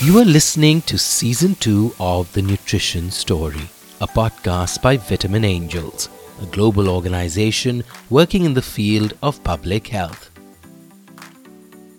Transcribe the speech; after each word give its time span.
You 0.00 0.20
are 0.20 0.24
listening 0.24 0.82
to 0.82 0.96
season 0.96 1.56
2 1.56 1.96
of 1.98 2.32
The 2.32 2.40
Nutrition 2.40 3.10
Story, 3.10 3.68
a 4.00 4.06
podcast 4.06 4.80
by 4.80 4.96
Vitamin 4.96 5.44
Angels, 5.44 6.08
a 6.40 6.46
global 6.46 6.88
organization 6.88 7.82
working 8.08 8.44
in 8.44 8.54
the 8.54 8.62
field 8.62 9.14
of 9.24 9.42
public 9.42 9.88
health. 9.88 10.30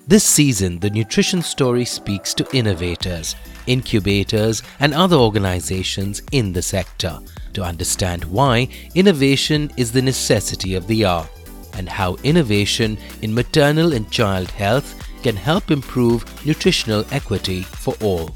This 0.07 0.23
season, 0.23 0.79
The 0.79 0.89
Nutrition 0.89 1.41
Story 1.41 1.84
speaks 1.84 2.34
to 2.35 2.48
innovators, 2.55 3.35
incubators, 3.67 4.63
and 4.79 4.93
other 4.93 5.18
organizations 5.18 6.21
in 6.31 6.54
the 6.54 6.61
sector 6.61 7.20
to 7.52 7.63
understand 7.63 8.23
why 8.23 8.70
innovation 8.95 9.70
is 9.75 9.91
the 9.91 10.02
necessity 10.02 10.75
of 10.75 10.88
the 10.88 11.04
hour 11.04 11.27
and 11.73 11.89
how 11.89 12.16
innovation 12.23 12.97
in 13.21 13.34
maternal 13.34 13.91
and 13.91 14.09
child 14.09 14.50
health 14.52 14.95
can 15.21 15.36
help 15.36 15.71
improve 15.71 16.23
nutritional 16.45 17.05
equity 17.12 17.62
for 17.62 17.95
all. 18.02 18.31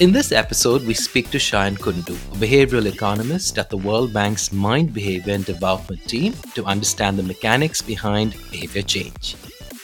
In 0.00 0.12
this 0.12 0.30
episode, 0.30 0.86
we 0.86 0.94
speak 0.94 1.28
to 1.30 1.38
Sayan 1.38 1.76
Kundu, 1.76 2.14
a 2.14 2.36
behavioral 2.36 2.86
economist 2.86 3.58
at 3.58 3.68
the 3.68 3.76
World 3.76 4.12
Bank's 4.12 4.52
Mind, 4.52 4.94
Behavior 4.94 5.34
and 5.34 5.44
Development 5.44 6.00
team, 6.06 6.34
to 6.54 6.64
understand 6.64 7.18
the 7.18 7.24
mechanics 7.24 7.82
behind 7.82 8.36
behavior 8.52 8.82
change. 8.82 9.34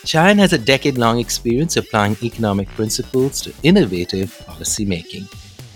Sayan 0.07 0.39
has 0.39 0.53
a 0.53 0.59
decade 0.59 0.99
long 0.99 1.19
experience 1.19 1.77
applying 1.77 2.17
economic 2.23 2.69
principles 2.69 3.41
to 3.41 3.53
innovative 3.65 4.41
policy 4.47 4.85
making. 4.85 5.27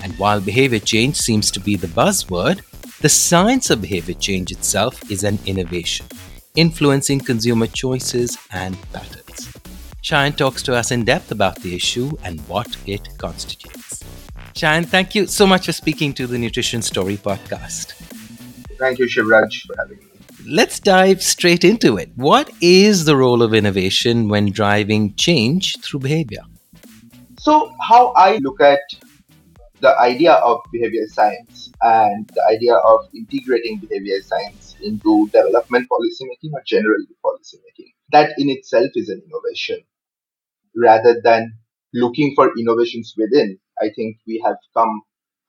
And 0.05 0.17
while 0.21 0.41
behavior 0.41 0.79
change 0.79 1.17
seems 1.17 1.51
to 1.51 1.59
be 1.59 1.75
the 1.75 1.89
buzzword, 1.89 2.61
the 3.01 3.09
science 3.09 3.71
of 3.71 3.81
behavior 3.81 4.15
change 4.15 4.53
itself 4.53 5.11
is 5.11 5.25
an 5.25 5.41
innovation 5.47 6.07
influencing 6.59 7.21
consumer 7.21 7.69
choices 7.69 8.37
and 8.51 8.77
patterns. 8.93 9.53
Sayan 10.03 10.37
talks 10.37 10.61
to 10.65 10.75
us 10.75 10.91
in 10.91 11.05
depth 11.05 11.31
about 11.31 11.57
the 11.63 11.75
issue 11.75 12.11
and 12.25 12.41
what 12.49 12.77
it 12.85 13.09
constitutes. 13.19 14.03
Sayan, 14.55 14.85
thank 14.85 15.15
you 15.15 15.29
so 15.29 15.47
much 15.47 15.67
for 15.67 15.73
speaking 15.73 16.13
to 16.15 16.27
the 16.27 16.37
Nutrition 16.37 16.83
Story 16.83 17.17
podcast. 17.17 17.93
Thank 18.77 18.99
you, 18.99 19.07
Shivraj, 19.07 19.67
for 19.67 19.77
having 19.79 19.99
me. 19.99 20.07
Let's 20.47 20.81
dive 20.81 21.23
straight 21.23 21.63
into 21.63 21.97
it. 21.97 22.11
What 22.17 22.51
is 22.61 23.05
the 23.05 23.17
role 23.17 23.41
of 23.43 23.55
innovation 23.55 24.29
when 24.29 24.51
driving 24.51 25.15
change 25.15 25.77
through 25.81 26.01
behavior? 26.01 26.43
So, 27.39 27.73
how 27.81 28.09
I 28.17 28.39
look 28.39 28.61
at 28.61 28.81
the 29.81 29.97
idea 30.01 30.33
of 30.33 30.59
behavior 30.73 31.07
science 31.07 31.71
and 31.83 32.29
the 32.35 32.45
idea 32.51 32.75
of 32.75 33.09
integrating 33.15 33.79
behavior 33.79 34.21
science 34.23 34.68
into 34.83 35.29
development 35.33 35.89
policymaking 35.91 36.53
or 36.53 36.63
generally 36.67 37.07
policymaking. 37.25 37.93
That 38.13 38.33
in 38.39 38.51
itself 38.51 38.91
is 38.95 39.09
an 39.09 39.23
innovation. 39.27 39.85
Rather 40.77 41.21
than 41.23 41.55
looking 41.93 42.35
for 42.35 42.53
innovations 42.59 43.15
within, 43.17 43.59
I 43.81 43.91
think 43.95 44.19
we 44.27 44.43
have 44.45 44.57
come 44.77 45.03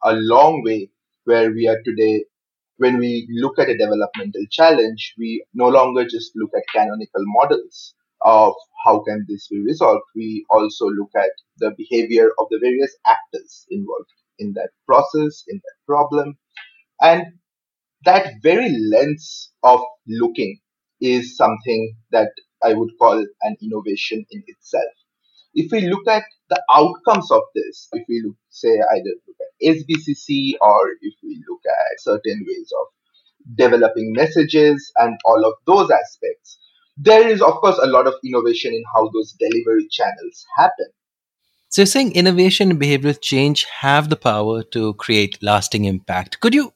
a 0.03 0.13
long 0.13 0.63
way 0.63 0.89
where 1.25 1.51
we 1.51 1.67
are 1.67 1.81
today. 1.83 2.25
When 2.77 2.97
we 2.97 3.27
look 3.31 3.59
at 3.59 3.69
a 3.69 3.77
developmental 3.77 4.45
challenge, 4.49 5.13
we 5.17 5.43
no 5.53 5.67
longer 5.67 6.05
just 6.05 6.31
look 6.35 6.51
at 6.55 6.63
canonical 6.73 7.23
models 7.25 7.93
of 8.21 8.53
how 8.85 9.01
can 9.01 9.25
this 9.27 9.47
be 9.47 9.61
resolved. 9.61 10.03
We 10.15 10.45
also 10.49 10.85
look 10.85 11.11
at 11.15 11.31
the 11.57 11.73
behavior 11.77 12.31
of 12.39 12.47
the 12.49 12.59
various 12.61 12.95
actors 13.05 13.65
involved 13.69 14.11
in 14.39 14.53
that 14.53 14.69
process, 14.85 15.43
in 15.47 15.57
that 15.57 15.75
problem. 15.85 16.37
And 17.01 17.38
that 18.05 18.33
very 18.41 18.69
lens 18.91 19.51
of 19.63 19.81
looking 20.07 20.59
is 21.01 21.35
something 21.35 21.95
that 22.11 22.31
I 22.63 22.73
would 22.73 22.91
call 22.99 23.25
an 23.41 23.55
innovation 23.61 24.25
in 24.31 24.43
itself. 24.47 24.93
If 25.53 25.71
we 25.71 25.81
look 25.81 26.07
at 26.07 26.23
the 26.49 26.61
outcomes 26.71 27.31
of 27.31 27.41
this, 27.55 27.89
if 27.93 28.05
we 28.07 28.21
look, 28.25 28.35
say, 28.49 28.69
either 28.69 29.11
look 29.27 29.37
at 29.41 29.75
SBCC 29.75 30.53
or 30.61 30.91
if 31.01 31.13
we 31.23 31.43
look 31.49 31.61
at 31.67 31.99
certain 31.99 32.45
ways 32.47 32.71
of 32.79 32.87
developing 33.55 34.13
messages 34.13 34.91
and 34.97 35.17
all 35.25 35.45
of 35.45 35.53
those 35.65 35.89
aspects, 35.89 36.59
there 36.97 37.27
is, 37.27 37.41
of 37.41 37.53
course, 37.55 37.79
a 37.81 37.87
lot 37.87 38.07
of 38.07 38.13
innovation 38.23 38.73
in 38.73 38.83
how 38.93 39.09
those 39.13 39.33
delivery 39.39 39.87
channels 39.89 40.45
happen. 40.57 40.87
So, 41.69 41.81
you're 41.81 41.87
saying 41.87 42.13
innovation 42.13 42.71
and 42.71 42.81
behavioral 42.81 43.19
change 43.21 43.65
have 43.65 44.09
the 44.09 44.15
power 44.15 44.63
to 44.63 44.93
create 44.95 45.41
lasting 45.41 45.85
impact. 45.85 46.39
Could 46.39 46.53
you 46.53 46.73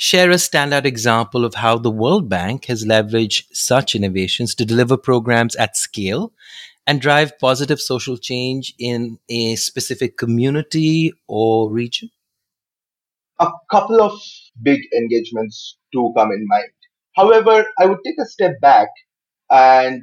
share 0.00 0.30
a 0.30 0.36
standout 0.36 0.86
example 0.86 1.44
of 1.44 1.56
how 1.56 1.76
the 1.76 1.90
World 1.90 2.26
Bank 2.26 2.64
has 2.64 2.86
leveraged 2.86 3.44
such 3.52 3.94
innovations 3.94 4.54
to 4.54 4.64
deliver 4.64 4.96
programs 4.96 5.54
at 5.56 5.76
scale 5.76 6.32
and 6.86 7.02
drive 7.02 7.38
positive 7.38 7.78
social 7.78 8.16
change 8.16 8.72
in 8.78 9.18
a 9.28 9.56
specific 9.56 10.16
community 10.16 11.12
or 11.28 11.70
region? 11.70 12.08
A 13.40 13.48
couple 13.70 14.00
of 14.00 14.18
big 14.62 14.80
engagements 14.96 15.76
do 15.92 16.10
come 16.16 16.32
in 16.32 16.46
mind. 16.48 16.72
However, 17.14 17.66
I 17.78 17.84
would 17.84 17.98
take 18.02 18.18
a 18.18 18.24
step 18.24 18.58
back 18.62 18.88
and 19.50 20.02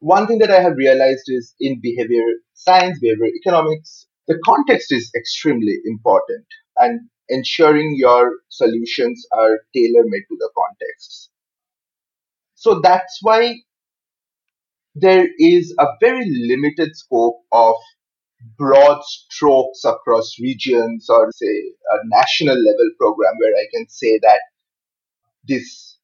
one 0.00 0.26
thing 0.26 0.38
that 0.40 0.50
I 0.50 0.60
have 0.60 0.76
realized 0.76 1.24
is 1.28 1.54
in 1.58 1.80
behavior 1.80 2.26
science, 2.52 2.98
behavior 3.00 3.28
economics, 3.42 4.06
the 4.28 4.38
context 4.44 4.92
is 4.92 5.10
extremely 5.16 5.78
important 5.86 6.44
and 6.76 7.00
ensuring 7.30 7.94
your 7.96 8.32
solutions 8.48 9.26
are 9.32 9.60
tailor 9.74 10.04
made 10.04 10.24
to 10.28 10.36
the 10.38 10.50
context. 10.56 11.30
So 12.54 12.80
that's 12.80 13.18
why 13.22 13.54
there 14.94 15.26
is 15.38 15.74
a 15.78 15.86
very 16.00 16.26
limited 16.48 16.94
scope 16.96 17.40
of 17.52 17.74
broad 18.58 19.02
strokes 19.04 19.84
across 19.84 20.36
regions 20.40 21.08
or 21.08 21.30
say 21.32 21.46
a 21.46 21.96
national 22.04 22.56
level 22.56 22.90
program 22.98 23.34
where 23.38 23.54
I 23.54 23.66
can 23.72 23.88
say 23.88 24.18
that 24.22 24.40
this 25.46 25.98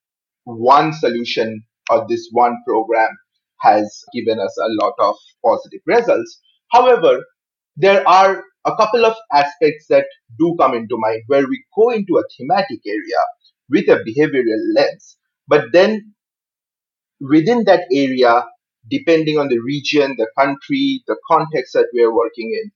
one 0.45 0.93
solution 0.93 1.65
or 1.91 2.07
this 2.09 2.29
one 2.33 2.57
program 2.67 3.11
has 3.61 4.05
given 4.15 4.39
us 4.39 4.57
a 4.59 4.85
lot 4.85 4.95
of 4.99 5.17
positive 5.45 5.81
results. 5.87 6.41
However, 6.73 7.25
there 7.77 8.07
are 8.09 8.43
a 8.65 8.77
couple 8.77 9.05
of 9.05 9.15
aspects 9.33 9.87
that 9.89 10.07
do 10.39 10.57
come 10.59 10.75
into 10.75 10.97
mind 10.99 11.23
where 11.29 11.47
we 11.47 11.65
go 11.77 11.91
into 11.91 12.19
a 12.19 12.25
thematic 12.37 12.81
area 12.87 13.23
with 13.71 13.89
a 13.89 14.03
behavioral 14.09 14.75
lens, 14.75 15.17
but 15.49 15.67
then 15.73 16.15
within 17.21 17.65
that 17.65 17.85
area, 17.93 18.45
depending 18.91 19.39
on 19.39 19.49
the 19.49 19.59
region, 19.59 20.15
the 20.19 20.29
country, 20.39 21.03
the 21.07 21.17
context 21.31 21.73
that 21.75 21.89
we 21.93 22.03
are 22.03 22.15
working 22.15 22.53
in, 22.53 22.71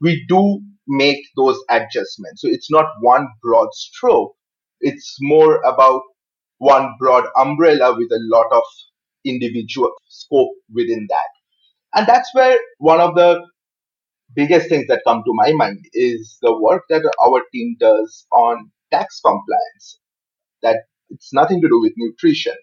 we 0.00 0.24
do 0.28 0.60
make 0.86 1.24
those 1.36 1.58
adjustments. 1.70 2.42
So 2.42 2.48
it's 2.48 2.70
not 2.70 2.86
one 3.00 3.28
broad 3.42 3.68
stroke. 3.72 4.34
It's 4.80 5.16
more 5.20 5.60
about 5.62 6.02
one 6.58 6.94
broad 6.98 7.24
umbrella 7.36 7.96
with 7.96 8.10
a 8.12 8.20
lot 8.20 8.46
of 8.52 8.62
individual 9.24 9.92
scope 10.06 10.52
within 10.72 11.06
that. 11.10 11.28
And 11.94 12.06
that's 12.06 12.32
where 12.34 12.58
one 12.78 13.00
of 13.00 13.14
the 13.14 13.42
biggest 14.34 14.68
things 14.68 14.86
that 14.88 15.02
come 15.06 15.22
to 15.24 15.32
my 15.34 15.52
mind 15.52 15.84
is 15.92 16.38
the 16.42 16.56
work 16.58 16.84
that 16.88 17.02
our 17.24 17.42
team 17.52 17.76
does 17.80 18.26
on 18.32 18.70
tax 18.92 19.20
compliance. 19.24 20.00
That 20.62 20.78
it's 21.10 21.32
nothing 21.32 21.60
to 21.62 21.68
do 21.68 21.80
with 21.80 21.92
nutrition, 21.96 22.56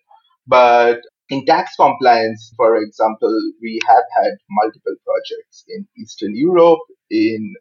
but 0.47 0.99
in 1.29 1.45
tax 1.45 1.75
compliance, 1.75 2.53
for 2.55 2.77
example, 2.77 3.33
we 3.61 3.79
have 3.87 4.03
had 4.21 4.33
multiple 4.49 4.95
projects 5.05 5.63
in 5.69 5.87
Eastern 5.97 6.35
Europe, 6.35 6.79
in 7.09 7.53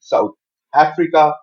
South 0.00 0.34
Africa, 0.74 1.34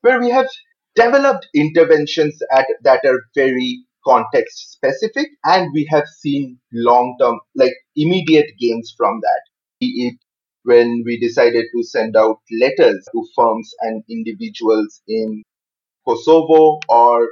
where 0.00 0.20
we 0.20 0.30
have 0.30 0.46
developed 0.94 1.48
interventions 1.54 2.40
at, 2.52 2.66
that 2.82 3.04
are 3.04 3.20
very 3.34 3.84
context 4.06 4.72
specific 4.72 5.28
and 5.44 5.70
we 5.74 5.86
have 5.90 6.06
seen 6.20 6.58
long 6.72 7.16
term 7.20 7.40
like 7.54 7.72
immediate 7.96 8.50
gains 8.60 8.94
from 8.96 9.18
that 9.22 9.40
it 9.80 10.14
when 10.64 11.02
we 11.06 11.18
decided 11.18 11.66
to 11.74 11.82
send 11.82 12.16
out 12.16 12.38
letters 12.60 13.06
to 13.12 13.26
firms 13.36 13.72
and 13.80 14.02
individuals 14.10 15.02
in 15.06 15.42
kosovo 16.06 16.78
or 16.88 17.28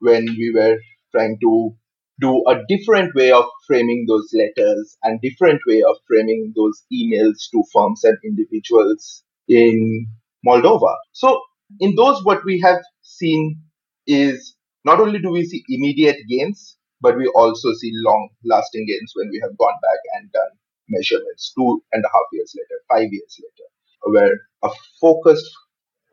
when 0.00 0.24
we 0.24 0.52
were 0.54 0.76
trying 1.12 1.38
to 1.40 1.74
do 2.20 2.42
a 2.48 2.56
different 2.68 3.14
way 3.14 3.30
of 3.32 3.44
framing 3.66 4.04
those 4.08 4.28
letters 4.34 4.96
and 5.02 5.20
different 5.20 5.60
way 5.66 5.82
of 5.88 5.96
framing 6.06 6.52
those 6.56 6.82
emails 6.92 7.50
to 7.50 7.62
firms 7.72 8.04
and 8.04 8.16
individuals 8.24 9.24
in 9.48 10.06
moldova. 10.46 10.94
So 11.12 11.40
in 11.80 11.94
those 11.96 12.24
what 12.24 12.44
we 12.44 12.60
have 12.60 12.80
seen 13.02 13.60
is 14.06 14.54
not 14.84 15.00
only 15.00 15.18
do 15.20 15.30
we 15.30 15.44
see 15.44 15.62
immediate 15.68 16.16
gains, 16.28 16.76
but 17.00 17.16
we 17.16 17.26
also 17.28 17.72
see 17.72 17.90
long 17.94 18.28
lasting 18.44 18.86
gains 18.86 19.12
when 19.14 19.28
we 19.30 19.40
have 19.42 19.56
gone 19.58 19.78
back 19.82 19.98
and 20.14 20.30
done 20.32 20.50
measurements 20.92 21.52
two 21.56 21.82
and 21.92 22.04
a 22.04 22.08
half 22.12 22.28
years 22.32 22.54
later, 22.56 22.80
five 22.88 23.08
years 23.10 23.40
later, 23.40 23.68
where 24.04 24.38
a 24.62 24.70
focused 25.00 25.50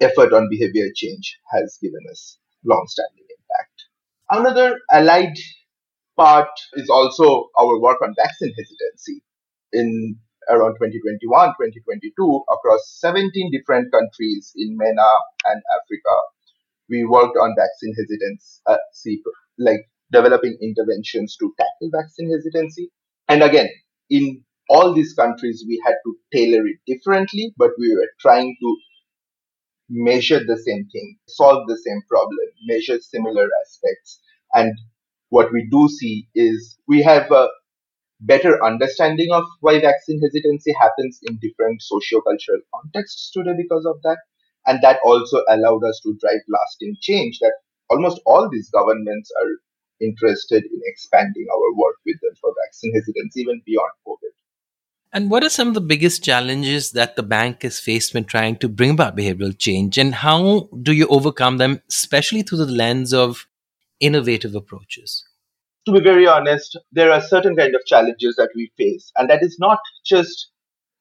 effort 0.02 0.34
on 0.34 0.50
behavior 0.50 0.88
change 0.96 1.38
has 1.52 1.78
given 1.82 2.02
us 2.12 2.40
long 2.66 2.86
standing 2.88 3.26
impact. 3.30 3.86
Another 4.32 4.80
allied 4.92 5.38
part 6.18 6.50
is 6.74 6.90
also 6.90 7.50
our 7.60 7.80
work 7.80 8.02
on 8.02 8.14
vaccine 8.18 8.54
hesitancy. 8.58 9.24
In 9.74 10.18
around 10.50 10.74
2021, 10.82 11.22
2022 11.30 12.44
across 12.52 12.98
17 13.00 13.52
different 13.52 13.92
countries 13.92 14.52
in 14.56 14.76
MENA 14.78 15.12
and 15.46 15.62
Africa. 15.78 16.16
We 16.90 17.06
worked 17.06 17.38
on 17.38 17.56
vaccine 17.56 17.94
hesitancy, 17.94 18.62
uh, 18.66 19.32
like 19.60 19.86
developing 20.12 20.58
interventions 20.62 21.38
to 21.38 21.54
tackle 21.58 21.92
vaccine 21.94 22.32
hesitancy. 22.32 22.90
And 23.28 23.44
again, 23.44 23.70
in 24.10 24.44
all 24.70 24.94
these 24.94 25.14
countries, 25.14 25.66
we 25.68 25.82
had 25.86 25.96
to 26.06 26.16
tailor 26.32 26.66
it 26.68 26.78
differently, 26.86 27.54
but 27.58 27.72
we 27.78 27.94
were 27.94 28.10
trying 28.20 28.56
to 28.62 28.78
measure 29.90 30.40
the 30.46 30.58
same 30.58 30.88
thing, 30.92 31.18
solve 31.28 31.68
the 31.68 31.78
same 31.78 32.02
problem, 32.08 32.38
measure 32.68 33.00
similar 33.00 33.50
aspects. 33.66 34.22
And 34.54 34.78
what 35.30 35.52
we 35.52 35.68
do 35.72 35.88
see 35.90 36.28
is 36.36 36.78
we 36.88 37.02
have 37.02 37.32
a 37.32 37.50
better 38.22 38.64
understanding 38.64 39.30
of 39.32 39.46
why 39.62 39.80
vaccine 39.80 40.22
hesitancy 40.22 40.74
happens 40.80 41.20
in 41.24 41.40
different 41.40 41.82
socio-cultural 41.82 42.60
contexts 42.76 43.32
today 43.32 43.54
because 43.58 43.86
of 43.86 44.02
that. 44.04 44.18
And 44.68 44.82
that 44.84 45.00
also 45.04 45.44
allowed 45.50 45.84
us 45.84 46.00
to 46.04 46.18
drive 46.20 46.42
lasting 46.48 46.98
change 47.02 47.40
that 47.40 47.54
almost 47.90 48.22
all 48.26 48.50
these 48.50 48.70
governments 48.70 49.32
are 49.42 49.50
interested 50.02 50.64
in 50.64 50.82
expanding 50.86 51.48
our 51.52 51.76
work 51.76 51.96
with 52.06 52.18
them 52.22 52.34
for 52.40 52.54
vaccine 52.66 52.94
hesitancy 52.94 53.42
even 53.42 53.62
beyond 53.66 53.92
COVID. 54.08 54.34
And 55.12 55.32
what 55.32 55.44
are 55.44 55.50
some 55.50 55.70
of 55.70 55.74
the 55.74 55.82
biggest 55.82 56.24
challenges 56.24 56.92
that 56.92 57.16
the 57.16 57.24
bank 57.24 57.66
is 57.66 57.80
faced 57.80 58.14
when 58.14 58.26
trying 58.26 58.58
to 58.58 58.70
bring 58.70 58.92
about 58.92 59.18
behavioral 59.18 59.58
change? 59.58 59.98
And 59.98 60.14
how 60.14 60.70
do 60.84 60.94
you 60.94 61.08
overcome 61.08 61.58
them, 61.58 61.82
especially 61.90 62.44
through 62.44 62.60
the 62.60 62.72
lens 62.72 63.12
of 63.12 63.48
innovative 64.00 64.54
approaches? 64.54 65.26
To 65.88 65.94
be 65.94 66.00
very 66.00 66.28
honest, 66.28 66.78
there 66.92 67.12
are 67.12 67.22
certain 67.22 67.56
kind 67.56 67.74
of 67.74 67.84
challenges 67.88 68.36
that 68.36 68.50
we 68.56 68.72
face, 68.78 69.12
and 69.18 69.28
that 69.32 69.42
is 69.42 69.58
not 69.60 69.80
just 70.06 70.52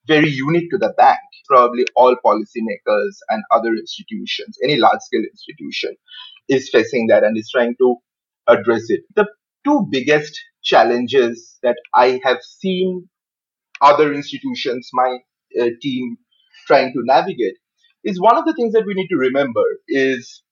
very 0.06 0.30
unique 0.30 0.70
to 0.70 0.78
the 0.78 0.94
bank. 0.96 1.18
Probably 1.46 1.84
all 1.94 2.16
policymakers 2.24 3.16
and 3.28 3.42
other 3.50 3.74
institutions, 3.74 4.56
any 4.64 4.76
large 4.76 5.00
scale 5.00 5.22
institution, 5.22 5.94
is 6.48 6.70
facing 6.70 7.08
that 7.08 7.24
and 7.24 7.36
is 7.36 7.50
trying 7.50 7.74
to 7.78 7.96
address 8.46 8.84
it. 8.88 9.00
The 9.16 9.26
two 9.66 9.86
biggest 9.90 10.38
challenges 10.62 11.58
that 11.62 11.76
I 11.94 12.20
have 12.24 12.38
seen 12.42 13.08
other 13.80 14.12
institutions, 14.12 14.90
my 14.92 15.18
uh, 15.60 15.68
team 15.80 16.16
trying 16.66 16.92
to 16.92 17.00
navigate 17.04 17.56
is 18.04 18.20
one 18.20 18.36
of 18.36 18.44
the 18.44 18.54
things 18.54 18.72
that 18.72 18.86
we 18.86 18.94
need 18.94 19.08
to 19.08 19.16
remember 19.16 19.64
is 19.88 20.42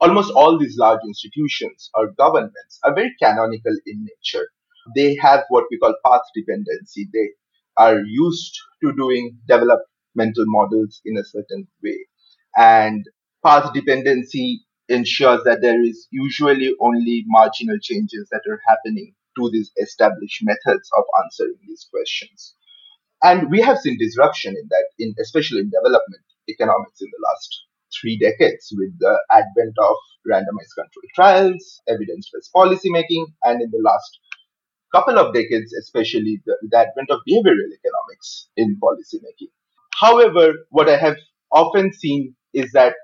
almost 0.00 0.32
all 0.32 0.58
these 0.58 0.76
large 0.78 1.00
institutions 1.06 1.90
or 1.94 2.12
governments 2.18 2.78
are 2.84 2.94
very 2.94 3.14
canonical 3.22 3.76
in 3.86 4.04
nature. 4.06 4.46
They 4.94 5.16
have 5.16 5.44
what 5.48 5.64
we 5.70 5.78
call 5.78 5.94
path 6.04 6.22
dependency. 6.34 7.08
They 7.12 7.30
are 7.76 8.00
used 8.00 8.56
to 8.82 8.92
doing 8.94 9.38
developmental 9.48 10.44
models 10.46 11.00
in 11.04 11.18
a 11.18 11.24
certain 11.24 11.66
way. 11.82 11.98
And 12.56 13.04
path 13.44 13.72
dependency 13.74 14.64
ensures 14.88 15.42
that 15.44 15.60
there 15.62 15.82
is 15.82 16.06
usually 16.10 16.74
only 16.80 17.24
marginal 17.26 17.78
changes 17.82 18.28
that 18.30 18.42
are 18.48 18.60
happening 18.68 19.14
to 19.36 19.50
these 19.50 19.70
established 19.80 20.40
methods 20.42 20.90
of 20.96 21.04
answering 21.24 21.58
these 21.66 21.86
questions. 21.90 22.54
And 23.22 23.50
we 23.50 23.60
have 23.60 23.78
seen 23.78 23.98
disruption 23.98 24.54
in 24.60 24.68
that, 24.68 24.86
in 24.98 25.14
especially 25.20 25.60
in 25.60 25.70
development 25.70 26.22
economics 26.48 27.00
in 27.00 27.08
the 27.10 27.26
last 27.28 27.62
three 28.00 28.18
decades 28.18 28.72
with 28.76 28.92
the 28.98 29.18
advent 29.30 29.74
of 29.78 29.96
randomized 30.26 30.74
controlled 30.74 31.12
trials, 31.14 31.80
evidence-based 31.88 32.50
policymaking, 32.54 33.24
and 33.44 33.62
in 33.62 33.70
the 33.70 33.82
last 33.82 34.18
couple 34.94 35.18
of 35.18 35.34
decades, 35.34 35.72
especially 35.72 36.40
the, 36.46 36.56
the 36.70 36.78
advent 36.78 37.10
of 37.10 37.20
behavioral 37.28 37.72
economics 37.72 38.48
in 38.56 38.78
policymaking. 38.82 39.50
However, 39.98 40.52
what 40.70 40.88
I 40.88 40.96
have 40.96 41.16
often 41.50 41.92
seen 41.92 42.34
is 42.52 42.72
that 42.72 42.94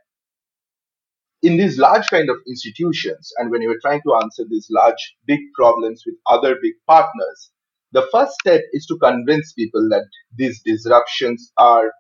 in 1.43 1.57
these 1.57 1.79
large 1.79 2.07
kind 2.09 2.31
of 2.31 2.37
institutions, 2.47 3.33
and 3.39 3.51
when 3.51 3.63
you 3.63 3.71
are 3.71 3.81
trying 3.83 4.01
to 4.03 4.15
answer 4.23 4.45
these 4.49 4.69
large, 4.71 5.17
big 5.27 5.41
problems 5.57 6.05
with 6.07 6.15
other 6.27 6.57
big 6.63 6.75
partners, 6.87 7.51
the 7.91 8.07
first 8.13 8.33
step 8.41 8.63
is 8.73 8.87
to 8.87 8.99
convince 8.99 9.53
people 9.53 9.89
that 9.91 10.07
these 10.37 10.63
disruptions 10.65 11.53
are 11.59 11.93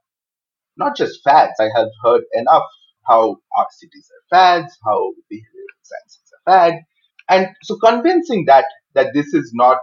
not 0.76 0.96
just 0.96 1.20
fads. 1.22 1.52
I 1.60 1.68
have 1.74 1.88
heard 2.04 2.22
enough 2.32 2.64
how 3.06 3.36
RCTs 3.58 4.08
are 4.10 4.24
fads, 4.30 4.78
how 4.86 5.12
behavioral 5.30 5.82
sciences 5.82 6.32
are 6.32 6.52
fad. 6.52 6.80
And 7.28 7.48
so 7.62 7.76
convincing 7.76 8.44
that 8.46 8.64
that 8.94 9.12
this 9.14 9.34
is 9.34 9.50
not 9.54 9.78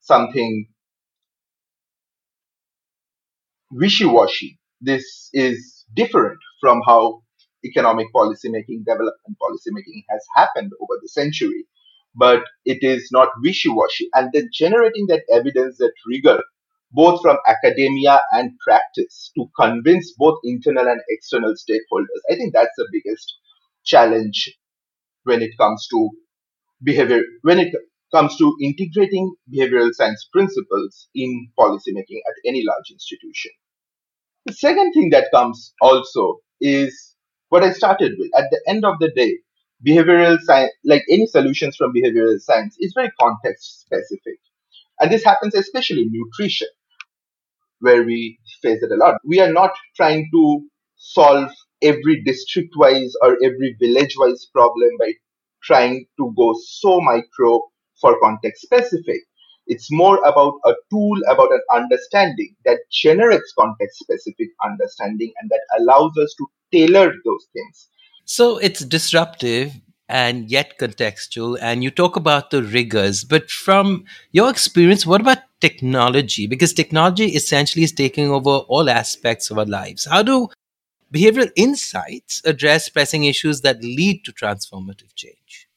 something 0.00 0.66
wishy-washy. 3.70 4.58
This 4.80 5.30
is 5.32 5.84
different 5.94 6.38
from 6.60 6.80
how 6.86 7.23
economic 7.64 8.08
policymaking, 8.14 8.84
development 8.84 9.36
policymaking 9.42 10.02
has 10.10 10.24
happened 10.36 10.72
over 10.80 10.98
the 11.00 11.08
century, 11.08 11.66
but 12.14 12.42
it 12.64 12.78
is 12.82 13.08
not 13.12 13.28
wishy-washy. 13.42 14.08
And 14.14 14.30
then 14.32 14.48
generating 14.52 15.06
that 15.08 15.22
evidence, 15.32 15.78
that 15.78 15.92
rigor, 16.06 16.42
both 16.92 17.20
from 17.22 17.38
academia 17.46 18.20
and 18.32 18.52
practice 18.64 19.32
to 19.36 19.46
convince 19.58 20.12
both 20.16 20.38
internal 20.44 20.86
and 20.86 21.00
external 21.08 21.54
stakeholders. 21.54 22.22
I 22.30 22.36
think 22.36 22.54
that's 22.54 22.76
the 22.76 22.88
biggest 22.92 23.34
challenge 23.84 24.56
when 25.24 25.42
it 25.42 25.50
comes 25.58 25.88
to 25.90 26.10
behavior, 26.82 27.22
when 27.42 27.58
it 27.58 27.74
comes 28.14 28.36
to 28.36 28.56
integrating 28.62 29.34
behavioral 29.52 29.92
science 29.92 30.28
principles 30.32 31.08
in 31.14 31.48
policymaking 31.58 32.20
at 32.28 32.34
any 32.46 32.62
large 32.64 32.90
institution. 32.92 33.50
The 34.46 34.52
second 34.52 34.92
thing 34.92 35.10
that 35.10 35.30
comes 35.32 35.72
also 35.80 36.38
is 36.60 37.13
what 37.54 37.62
I 37.62 37.72
started 37.72 38.14
with. 38.18 38.32
At 38.36 38.50
the 38.50 38.60
end 38.66 38.84
of 38.84 38.98
the 38.98 39.12
day, 39.12 39.38
behavioral 39.86 40.40
science, 40.40 40.72
like 40.84 41.04
any 41.08 41.26
solutions 41.26 41.76
from 41.76 41.94
behavioral 41.94 42.40
science, 42.40 42.76
is 42.80 42.92
very 42.96 43.12
context 43.20 43.82
specific. 43.82 44.40
And 44.98 45.12
this 45.12 45.24
happens 45.24 45.54
especially 45.54 46.02
in 46.02 46.10
nutrition, 46.10 46.66
where 47.78 48.02
we 48.02 48.40
face 48.60 48.82
it 48.82 48.90
a 48.90 48.96
lot. 48.96 49.20
We 49.24 49.38
are 49.40 49.52
not 49.52 49.70
trying 49.94 50.28
to 50.32 50.66
solve 50.96 51.52
every 51.80 52.24
district 52.24 52.74
wise 52.76 53.12
or 53.22 53.36
every 53.44 53.76
village 53.80 54.16
wise 54.18 54.46
problem 54.52 54.90
by 54.98 55.12
trying 55.62 56.06
to 56.18 56.34
go 56.36 56.56
so 56.66 57.00
micro 57.00 57.60
for 58.00 58.18
context 58.20 58.62
specific. 58.62 59.22
It's 59.66 59.90
more 59.90 60.18
about 60.24 60.54
a 60.64 60.72
tool, 60.90 61.18
about 61.28 61.50
an 61.52 61.62
understanding 61.74 62.54
that 62.64 62.78
generates 62.90 63.52
context 63.58 63.98
specific 63.98 64.48
understanding 64.64 65.32
and 65.40 65.50
that 65.50 65.60
allows 65.78 66.12
us 66.18 66.34
to 66.38 66.46
tailor 66.72 67.12
those 67.24 67.46
things. 67.52 67.88
So 68.24 68.58
it's 68.58 68.84
disruptive 68.84 69.72
and 70.08 70.50
yet 70.50 70.78
contextual. 70.78 71.58
And 71.60 71.82
you 71.82 71.90
talk 71.90 72.16
about 72.16 72.50
the 72.50 72.62
rigors, 72.62 73.24
but 73.24 73.50
from 73.50 74.04
your 74.32 74.50
experience, 74.50 75.06
what 75.06 75.20
about 75.20 75.38
technology? 75.60 76.46
Because 76.46 76.72
technology 76.72 77.26
essentially 77.26 77.84
is 77.84 77.92
taking 77.92 78.30
over 78.30 78.50
all 78.50 78.90
aspects 78.90 79.50
of 79.50 79.58
our 79.58 79.66
lives. 79.66 80.06
How 80.06 80.22
do 80.22 80.48
behavioral 81.12 81.50
insights 81.56 82.42
address 82.44 82.88
pressing 82.88 83.24
issues 83.24 83.60
that 83.62 83.82
lead 83.82 84.24
to 84.24 84.32
transformative 84.32 85.14
change? 85.14 85.68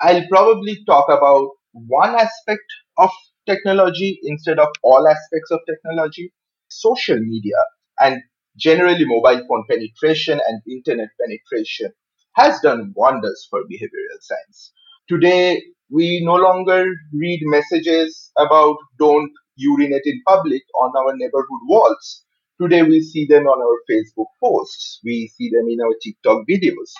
I'll 0.00 0.26
probably 0.28 0.82
talk 0.86 1.08
about 1.08 1.50
one 1.72 2.14
aspect 2.14 2.64
of 2.98 3.10
technology 3.46 4.18
instead 4.24 4.58
of 4.58 4.68
all 4.82 5.06
aspects 5.08 5.50
of 5.50 5.60
technology. 5.68 6.32
Social 6.68 7.18
media 7.18 7.56
and 8.00 8.22
generally 8.56 9.04
mobile 9.04 9.44
phone 9.48 9.64
penetration 9.68 10.40
and 10.46 10.62
internet 10.70 11.08
penetration 11.20 11.92
has 12.36 12.60
done 12.60 12.92
wonders 12.96 13.46
for 13.50 13.60
behavioral 13.64 14.20
science. 14.20 14.72
Today, 15.08 15.62
we 15.90 16.22
no 16.24 16.34
longer 16.34 16.86
read 17.12 17.40
messages 17.44 18.30
about 18.38 18.76
don't 18.98 19.32
urinate 19.56 20.02
in 20.04 20.20
public 20.26 20.62
on 20.80 20.92
our 20.96 21.16
neighborhood 21.16 21.62
walls. 21.68 22.24
Today, 22.60 22.82
we 22.82 23.00
see 23.02 23.26
them 23.26 23.44
on 23.46 23.60
our 23.60 23.78
Facebook 23.90 24.26
posts. 24.42 25.00
We 25.04 25.28
see 25.36 25.50
them 25.50 25.66
in 25.68 25.80
our 25.80 25.94
TikTok 26.02 26.44
videos. 26.48 26.92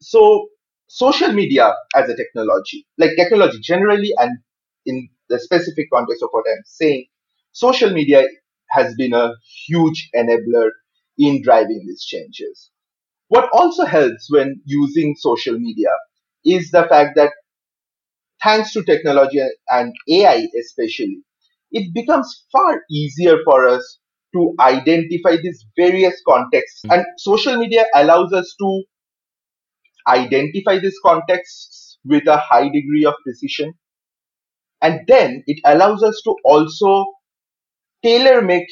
So, 0.00 0.48
social 0.88 1.32
media 1.32 1.72
as 1.94 2.08
a 2.08 2.16
technology, 2.16 2.86
like 2.98 3.12
technology 3.16 3.58
generally, 3.60 4.12
and 4.18 4.38
in 4.86 5.08
the 5.32 5.40
specific 5.40 5.88
context 5.92 6.22
of 6.22 6.28
what 6.32 6.44
I'm 6.48 6.62
saying, 6.66 7.06
social 7.52 7.90
media 7.90 8.24
has 8.70 8.94
been 8.96 9.14
a 9.14 9.32
huge 9.66 10.10
enabler 10.14 10.70
in 11.18 11.42
driving 11.42 11.84
these 11.86 12.04
changes. 12.04 12.70
What 13.28 13.48
also 13.52 13.84
helps 13.86 14.28
when 14.30 14.60
using 14.64 15.16
social 15.18 15.58
media 15.58 15.90
is 16.44 16.70
the 16.70 16.84
fact 16.84 17.16
that 17.16 17.32
thanks 18.42 18.72
to 18.74 18.84
technology 18.84 19.40
and 19.70 19.94
AI 20.08 20.48
especially, 20.60 21.22
it 21.70 21.94
becomes 21.94 22.44
far 22.52 22.82
easier 22.90 23.36
for 23.44 23.66
us 23.68 23.98
to 24.34 24.54
identify 24.60 25.36
these 25.36 25.64
various 25.76 26.14
contexts. 26.28 26.82
Mm. 26.86 26.94
And 26.94 27.06
social 27.18 27.56
media 27.56 27.84
allows 27.94 28.32
us 28.32 28.54
to 28.60 28.82
identify 30.08 30.78
these 30.78 30.98
contexts 31.04 31.98
with 32.04 32.26
a 32.26 32.36
high 32.36 32.68
degree 32.68 33.04
of 33.06 33.14
precision. 33.24 33.74
And 34.82 35.00
then 35.08 35.44
it 35.46 35.60
allows 35.64 36.02
us 36.02 36.20
to 36.24 36.36
also 36.44 37.06
tailor 38.04 38.42
make 38.42 38.68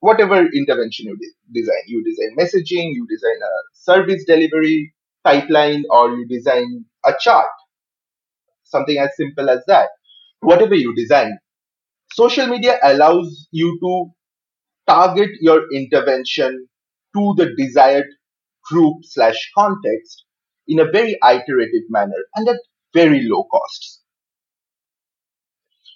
whatever 0.00 0.46
intervention 0.52 1.06
you 1.06 1.16
de- 1.16 1.60
design. 1.60 1.82
You 1.88 2.04
design 2.04 2.36
messaging, 2.38 2.92
you 2.94 3.06
design 3.10 3.38
a 3.42 3.52
service 3.74 4.24
delivery 4.26 4.94
pipeline, 5.24 5.84
or 5.90 6.10
you 6.10 6.26
design 6.28 6.84
a 7.06 7.14
chart, 7.20 7.48
something 8.64 8.98
as 8.98 9.10
simple 9.16 9.48
as 9.50 9.62
that. 9.66 9.88
Whatever 10.40 10.74
you 10.74 10.94
design, 10.94 11.38
social 12.12 12.48
media 12.48 12.78
allows 12.84 13.48
you 13.52 13.78
to 13.82 14.12
target 14.92 15.30
your 15.40 15.62
intervention 15.74 16.68
to 17.16 17.34
the 17.38 17.54
desired 17.58 18.06
group 18.70 18.98
slash 19.04 19.50
context 19.58 20.24
in 20.68 20.80
a 20.80 20.90
very 20.92 21.18
iterative 21.24 21.84
manner 21.90 22.22
and 22.36 22.48
at 22.48 22.60
very 22.94 23.22
low 23.28 23.44
costs. 23.52 24.03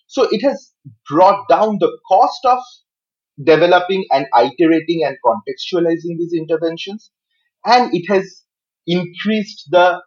So 0.08 0.26
it 0.30 0.42
has 0.42 0.72
brought 1.08 1.48
down 1.48 1.78
the 1.80 1.96
cost 2.08 2.44
of 2.44 2.58
developing 3.44 4.04
and 4.10 4.26
iterating 4.34 5.04
and 5.04 5.16
contextualizing 5.24 6.18
these 6.18 6.32
interventions, 6.34 7.10
and 7.64 7.94
it 7.94 8.04
has 8.12 8.42
increased 8.86 9.68
the 9.70 10.00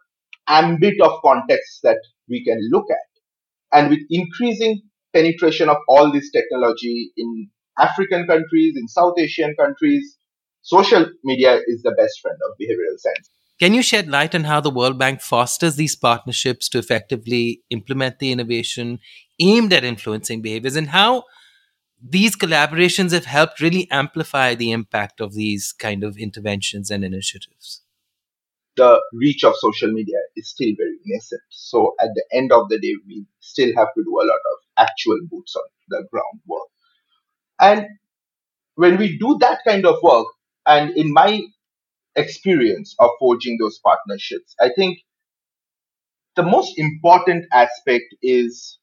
ambit 0.48 1.00
of 1.00 1.22
context 1.24 1.80
that 1.84 1.98
we 2.28 2.44
can 2.44 2.58
look 2.70 2.86
at. 2.90 3.78
And 3.78 3.90
with 3.90 4.00
increasing 4.10 4.82
penetration 5.14 5.68
of 5.68 5.76
all 5.88 6.12
this 6.12 6.30
technology 6.30 7.12
in 7.16 7.48
African 7.78 8.26
countries, 8.26 8.76
in 8.76 8.88
South 8.88 9.14
Asian 9.18 9.54
countries, 9.58 10.18
social 10.62 11.06
media 11.24 11.60
is 11.66 11.82
the 11.82 11.94
best 11.96 12.20
friend 12.20 12.36
of 12.44 12.56
behavioral 12.60 12.98
science. 12.98 13.30
Can 13.60 13.74
you 13.74 13.82
shed 13.82 14.08
light 14.08 14.34
on 14.34 14.44
how 14.44 14.60
the 14.60 14.70
World 14.70 14.98
Bank 14.98 15.20
fosters 15.20 15.76
these 15.76 15.94
partnerships 15.94 16.68
to 16.70 16.78
effectively 16.78 17.62
implement 17.70 18.18
the 18.18 18.32
innovation 18.32 18.98
aimed 19.38 19.72
at 19.72 19.84
influencing 19.84 20.42
behaviors 20.42 20.76
and 20.76 20.88
how 20.88 21.24
these 22.04 22.34
collaborations 22.34 23.12
have 23.12 23.26
helped 23.26 23.60
really 23.60 23.88
amplify 23.90 24.54
the 24.54 24.72
impact 24.72 25.20
of 25.20 25.34
these 25.34 25.72
kind 25.72 26.02
of 26.02 26.16
interventions 26.16 26.90
and 26.90 27.04
initiatives? 27.04 27.82
The 28.76 29.00
reach 29.12 29.44
of 29.44 29.54
social 29.56 29.92
media 29.92 30.16
is 30.34 30.48
still 30.48 30.72
very 30.76 30.96
nascent. 31.04 31.42
So 31.50 31.94
at 32.00 32.08
the 32.14 32.24
end 32.32 32.52
of 32.52 32.68
the 32.68 32.80
day, 32.80 32.94
we 33.06 33.26
still 33.40 33.72
have 33.76 33.88
to 33.94 34.02
do 34.02 34.10
a 34.10 34.26
lot 34.26 34.40
of 34.52 34.58
actual 34.88 35.18
boots 35.30 35.54
on 35.54 35.62
the 35.88 36.08
ground 36.10 36.40
work. 36.46 36.68
And 37.60 37.86
when 38.74 38.96
we 38.96 39.18
do 39.18 39.36
that 39.40 39.58
kind 39.66 39.86
of 39.86 39.96
work, 40.02 40.26
and 40.66 40.96
in 40.96 41.12
my 41.12 41.42
experience 42.16 42.94
of 42.98 43.10
forging 43.18 43.58
those 43.60 43.78
partnerships, 43.78 44.54
I 44.60 44.70
think 44.76 44.98
the 46.36 46.42
most 46.42 46.78
important 46.78 47.46
aspect 47.52 48.14
is 48.22 48.78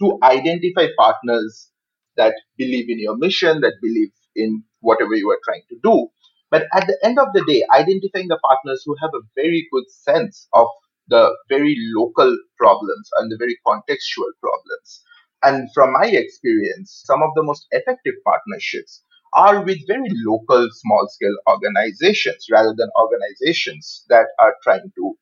to 0.00 0.18
identify 0.22 0.86
partners 0.98 1.70
that 2.16 2.34
believe 2.58 2.88
in 2.88 2.98
your 2.98 3.16
mission, 3.16 3.60
that 3.60 3.74
believe 3.80 4.10
in 4.36 4.64
whatever 4.80 5.14
you 5.14 5.30
are 5.30 5.40
trying 5.44 5.62
to 5.68 5.76
do. 5.82 6.08
But 6.50 6.66
at 6.74 6.86
the 6.86 6.98
end 7.02 7.18
of 7.18 7.28
the 7.34 7.44
day, 7.46 7.64
identifying 7.74 8.28
the 8.28 8.38
partners 8.44 8.82
who 8.84 8.96
have 9.00 9.10
a 9.14 9.26
very 9.34 9.66
good 9.72 9.88
sense 9.88 10.48
of 10.52 10.68
the 11.08 11.34
very 11.48 11.76
local 11.94 12.36
problems 12.58 13.08
and 13.16 13.30
the 13.30 13.36
very 13.36 13.58
contextual 13.66 14.30
problems. 14.40 15.02
And 15.42 15.68
from 15.74 15.92
my 15.92 16.06
experience, 16.06 17.02
some 17.04 17.22
of 17.22 17.30
the 17.34 17.42
most 17.42 17.66
effective 17.70 18.14
partnerships 18.24 19.02
are 19.34 19.62
with 19.64 19.78
very 19.86 20.10
local, 20.24 20.68
small 20.72 21.08
scale 21.08 21.36
organizations 21.48 22.46
rather 22.50 22.74
than 22.76 22.90
organizations 23.00 24.04
that 24.08 24.26
are 24.38 24.54
trying 24.62 24.92
to 24.96 25.14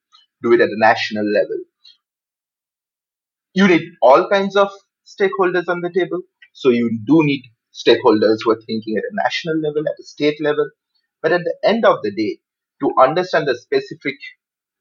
do 0.43 0.53
it 0.53 0.61
at 0.61 0.69
a 0.69 0.79
national 0.79 1.25
level. 1.25 1.59
You 3.55 3.69
need 3.69 3.83
all 4.03 4.29
kinds 4.29 4.57
of 4.57 4.71
stakeholders 5.07 5.69
on 5.69 5.81
the 5.81 5.91
table. 5.91 6.21
So 6.53 6.71
you 6.71 6.99
do 7.07 7.25
need 7.25 7.43
stakeholders 7.73 8.39
who 8.45 8.53
are 8.53 8.61
thinking 8.67 8.97
at 8.99 9.05
a 9.05 9.23
national 9.25 9.57
level, 9.59 9.83
at 9.89 9.99
a 9.99 10.05
state 10.05 10.41
level. 10.41 10.71
But 11.23 11.33
at 11.33 11.43
the 11.45 11.57
end 11.65 11.85
of 11.85 12.03
the 12.03 12.11
day, 12.11 12.39
to 12.83 12.93
understand 13.01 13.49
the 13.49 13.57
specific 13.57 14.17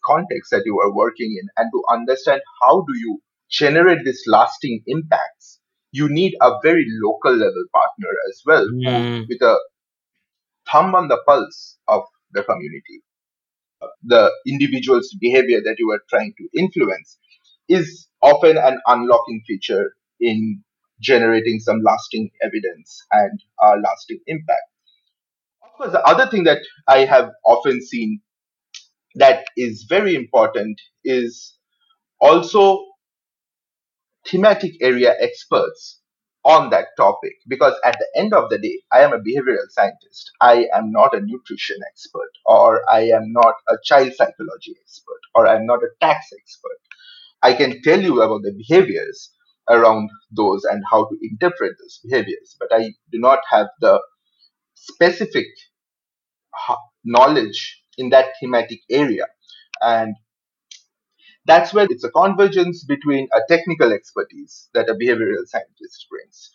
context 0.06 0.52
that 0.52 0.64
you 0.66 0.80
are 0.82 0.94
working 0.94 1.38
in 1.42 1.48
and 1.58 1.72
to 1.72 1.84
understand 1.90 2.42
how 2.62 2.82
do 2.82 3.00
you 3.00 3.22
generate 3.50 4.04
these 4.04 4.24
lasting 4.28 4.84
impacts, 4.88 5.61
you 5.92 6.10
need 6.10 6.36
a 6.42 6.52
very 6.64 6.86
local 7.04 7.34
level 7.34 7.66
partner 7.74 8.10
as 8.30 8.42
well 8.46 8.66
Mm. 8.68 9.28
with 9.30 9.42
a 9.42 9.58
thumb 10.72 10.96
on 10.96 11.08
the 11.08 11.20
pulse 11.28 11.78
of 11.88 12.04
the 12.34 12.44
community. 12.44 13.04
The 14.04 14.32
individual's 14.48 15.16
behavior 15.20 15.62
that 15.64 15.76
you 15.80 15.92
are 15.92 16.02
trying 16.10 16.34
to 16.38 16.50
influence 16.60 17.18
is 17.68 18.08
often 18.22 18.58
an 18.58 18.80
unlocking 18.88 19.44
feature 19.48 19.96
in 20.20 20.64
generating 21.02 21.60
some 21.60 21.82
lasting 21.84 22.30
evidence 22.44 23.04
and 23.12 23.40
a 23.62 23.78
lasting 23.78 24.20
impact. 24.28 24.70
Of 25.64 25.74
course, 25.78 25.92
the 25.92 26.04
other 26.06 26.30
thing 26.30 26.44
that 26.46 26.60
I 26.88 27.06
have 27.06 27.32
often 27.46 27.82
seen 27.82 28.22
that 29.16 29.46
is 29.58 29.86
very 29.90 30.16
important 30.16 30.80
is 31.04 31.58
also 32.22 32.86
thematic 34.28 34.74
area 34.82 35.16
experts 35.20 36.00
on 36.44 36.70
that 36.72 36.88
topic. 36.98 37.34
Because 37.48 37.74
at 37.86 37.98
the 38.00 38.20
end 38.20 38.34
of 38.34 38.50
the 38.50 38.58
day 38.58 38.80
i 38.92 39.02
am 39.02 39.14
a 39.14 39.20
behavioral 39.20 39.70
scientist. 39.70 40.32
I 40.42 40.68
am 40.74 40.92
not 40.92 41.16
a 41.16 41.22
nutrition 41.22 41.78
expert 41.92 42.32
or 42.46 42.82
i 42.92 43.02
am 43.02 43.32
not 43.34 43.56
a 43.70 43.76
child 43.84 44.14
psychology 44.16 44.76
expert 44.82 45.22
or 45.36 45.48
i'm 45.48 45.66
not 45.66 45.84
a 45.84 45.90
tax 46.02 46.28
expert. 46.40 46.80
I 47.44 47.54
can 47.54 47.82
tell 47.84 48.02
you 48.02 48.22
about 48.22 48.44
the 48.44 48.54
behaviors 48.54 49.32
around 49.70 50.10
those 50.32 50.64
and 50.66 50.84
how 50.92 51.06
to 51.06 51.18
interpret 51.22 51.74
those 51.80 52.00
behaviors 52.04 52.56
but 52.60 52.70
i 52.74 52.92
do 53.12 53.20
not 53.20 53.40
have 53.52 53.68
the 53.82 54.00
specific 54.76 55.48
knowledge 57.04 57.82
in 57.98 58.10
that 58.10 58.28
thematic 58.40 58.80
area. 58.90 59.26
And 59.82 60.16
that's 61.46 61.74
where 61.74 61.88
it's 61.90 62.04
a 62.04 62.12
convergence 62.12 62.84
between 62.84 63.28
a 63.34 63.40
technical 63.48 63.92
expertise 63.92 64.70
that 64.74 64.90
a 64.90 64.94
behavioral 64.94 65.46
scientist 65.46 66.08
brings 66.10 66.52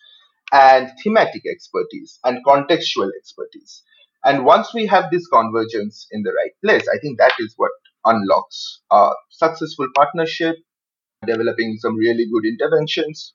and 0.53 0.89
thematic 1.03 1.43
expertise 1.45 2.19
and 2.23 2.43
contextual 2.45 3.09
expertise. 3.17 3.83
And 4.23 4.45
once 4.45 4.73
we 4.73 4.85
have 4.87 5.11
this 5.11 5.27
convergence 5.27 6.07
in 6.11 6.23
the 6.23 6.31
right 6.31 6.51
place, 6.63 6.87
I 6.93 6.99
think 6.99 7.17
that 7.17 7.33
is 7.39 7.53
what 7.57 7.71
unlocks 8.05 8.81
a 8.91 9.11
successful 9.29 9.87
partnership, 9.95 10.55
developing 11.25 11.77
some 11.79 11.95
really 11.95 12.25
good 12.31 12.45
interventions, 12.45 13.33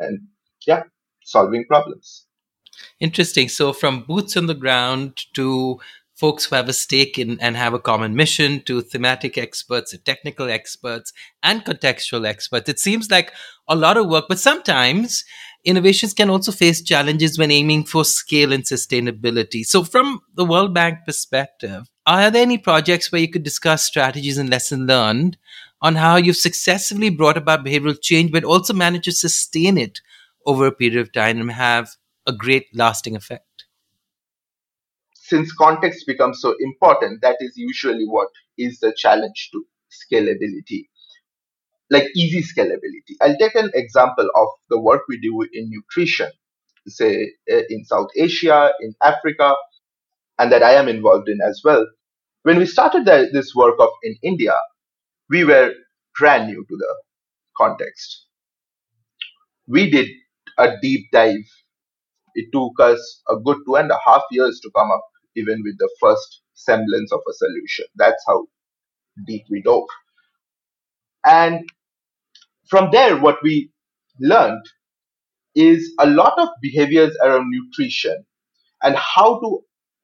and 0.00 0.20
yeah, 0.66 0.84
solving 1.24 1.64
problems. 1.66 2.26
Interesting. 3.00 3.48
So, 3.48 3.72
from 3.72 4.02
boots 4.02 4.36
on 4.36 4.46
the 4.46 4.54
ground 4.54 5.18
to 5.34 5.80
folks 6.16 6.46
who 6.46 6.56
have 6.56 6.68
a 6.68 6.72
stake 6.72 7.18
in 7.18 7.38
and 7.40 7.56
have 7.56 7.74
a 7.74 7.78
common 7.78 8.16
mission 8.16 8.62
to 8.62 8.80
thematic 8.80 9.36
experts, 9.36 9.90
to 9.90 9.98
technical 9.98 10.48
experts, 10.48 11.12
and 11.42 11.64
contextual 11.64 12.26
experts, 12.26 12.68
it 12.68 12.80
seems 12.80 13.10
like 13.10 13.32
a 13.68 13.76
lot 13.76 13.96
of 13.96 14.08
work. 14.08 14.24
But 14.28 14.38
sometimes 14.38 15.24
innovations 15.64 16.14
can 16.14 16.30
also 16.30 16.52
face 16.52 16.82
challenges 16.82 17.38
when 17.38 17.50
aiming 17.50 17.84
for 17.84 18.04
scale 18.04 18.52
and 18.52 18.64
sustainability. 18.64 19.64
So, 19.64 19.84
from 19.84 20.20
the 20.34 20.44
World 20.44 20.72
Bank 20.72 21.00
perspective, 21.04 21.88
are 22.06 22.30
there 22.30 22.42
any 22.42 22.58
projects 22.58 23.12
where 23.12 23.20
you 23.20 23.30
could 23.30 23.42
discuss 23.42 23.84
strategies 23.84 24.38
and 24.38 24.48
lessons 24.48 24.88
learned 24.88 25.36
on 25.82 25.96
how 25.96 26.16
you've 26.16 26.36
successfully 26.36 27.10
brought 27.10 27.36
about 27.36 27.64
behavioral 27.64 28.00
change, 28.00 28.32
but 28.32 28.44
also 28.44 28.72
managed 28.72 29.04
to 29.04 29.12
sustain 29.12 29.76
it 29.76 30.00
over 30.46 30.66
a 30.66 30.72
period 30.72 30.98
of 30.98 31.12
time 31.12 31.40
and 31.40 31.52
have 31.52 31.90
a 32.26 32.32
great 32.32 32.66
lasting 32.74 33.14
effect. 33.16 33.65
Since 35.28 35.52
context 35.54 36.06
becomes 36.06 36.40
so 36.40 36.54
important, 36.60 37.22
that 37.22 37.36
is 37.40 37.54
usually 37.56 38.06
what 38.06 38.28
is 38.58 38.80
the 38.80 38.94
challenge 38.96 39.50
to 39.52 39.66
scalability, 39.90 40.88
like 41.90 42.04
easy 42.16 42.42
scalability. 42.42 43.14
I'll 43.22 43.38
take 43.38 43.54
an 43.56 43.70
example 43.74 44.28
of 44.36 44.48
the 44.70 44.80
work 44.80 45.02
we 45.08 45.20
do 45.20 45.42
in 45.52 45.70
nutrition, 45.70 46.30
say 46.88 47.32
uh, 47.52 47.62
in 47.70 47.84
South 47.84 48.08
Asia, 48.16 48.72
in 48.80 48.94
Africa, 49.02 49.54
and 50.38 50.52
that 50.52 50.62
I 50.62 50.72
am 50.74 50.88
involved 50.88 51.28
in 51.28 51.40
as 51.46 51.62
well. 51.64 51.86
When 52.44 52.58
we 52.58 52.66
started 52.66 53.06
the, 53.06 53.30
this 53.32 53.54
work 53.54 53.76
of 53.80 53.90
in 54.04 54.16
India, 54.22 54.54
we 55.30 55.44
were 55.44 55.72
brand 56.18 56.48
new 56.48 56.64
to 56.68 56.76
the 56.76 56.96
context. 57.58 58.26
We 59.68 59.90
did 59.90 60.08
a 60.58 60.76
deep 60.82 61.06
dive 61.12 61.44
it 62.34 62.46
took 62.52 62.80
us 62.80 63.22
a 63.28 63.36
good 63.36 63.58
two 63.66 63.76
and 63.76 63.90
a 63.90 63.98
half 64.06 64.22
years 64.32 64.60
to 64.62 64.70
come 64.76 64.90
up 64.90 65.04
even 65.36 65.62
with 65.64 65.78
the 65.78 65.90
first 66.00 66.42
semblance 66.54 67.12
of 67.12 67.20
a 67.28 67.34
solution. 67.34 67.86
That's 67.96 68.22
how 68.28 68.46
deep 69.26 69.44
we 69.50 69.62
dove. 69.62 69.88
And 71.26 71.68
from 72.68 72.90
there, 72.92 73.18
what 73.20 73.38
we 73.42 73.70
learned 74.20 74.64
is 75.54 75.94
a 76.00 76.06
lot 76.08 76.34
of 76.38 76.48
behaviors 76.62 77.16
around 77.22 77.50
nutrition 77.50 78.24
and 78.82 78.96
how 78.96 79.40
to 79.40 79.60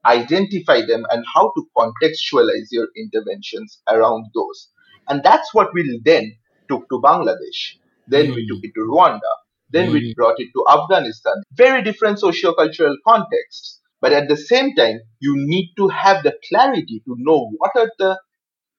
identify 0.07 0.83
them 0.87 1.05
and 1.11 1.25
how 1.35 1.53
to 1.57 1.67
contextualize 1.77 2.69
your 2.71 2.89
interventions 2.97 3.81
around 3.89 4.27
those. 4.35 4.69
And 5.09 5.23
that's 5.25 5.55
what 5.55 5.75
we 5.75 6.01
then 6.05 6.37
took 6.71 6.89
to 6.91 7.01
Bangladesh. 7.03 7.77
Then 8.09 8.35
we 8.35 8.45
Mm. 8.45 8.49
took 8.49 8.61
it 8.65 8.73
to 8.77 8.81
Rwanda. 8.83 9.33
Then 9.71 9.91
mm. 9.91 9.95
we 9.95 10.15
brought 10.17 10.41
it 10.41 10.51
to 10.55 10.65
Afghanistan. 10.71 11.35
Very 11.55 11.83
different 11.83 12.21
socio-cultural 12.21 12.97
contexts. 13.07 13.82
But 14.03 14.13
at 14.13 14.29
the 14.29 14.37
same 14.37 14.75
time, 14.77 15.01
you 15.21 15.35
need 15.37 15.73
to 15.79 15.89
have 15.89 16.25
the 16.25 16.35
clarity 16.51 17.03
to 17.07 17.17
know 17.19 17.53
what 17.59 17.73
are 17.77 17.91
the 17.99 18.21